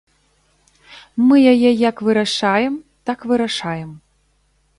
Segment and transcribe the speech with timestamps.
[1.25, 2.73] Мы яе як вырашаем,
[3.11, 3.89] так вырашаем.